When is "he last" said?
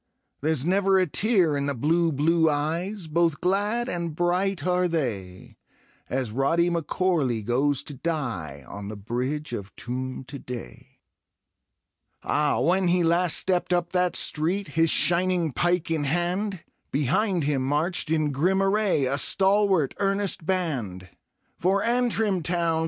12.87-13.37